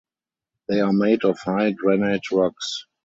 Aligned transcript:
They 0.67 0.79
are 0.81 0.91
made 0.93 1.25
of 1.25 1.37
high 1.41 1.73
granite 1.73 2.31
rocks. 2.31 2.87